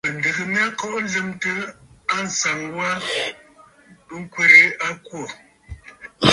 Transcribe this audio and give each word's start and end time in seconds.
Mɨ̀ndɨgə 0.07 0.43
mya 0.53 0.63
kɔʼɔ 0.79 0.97
lɨmtə 1.13 1.51
ànsaŋ 2.15 2.59
wa 2.75 2.89
ŋkwerə 4.21 4.61
a 4.85 4.87
kwô. 5.05 5.21